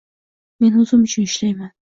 [0.65, 1.75] Men o‘zim uchun ishlayman.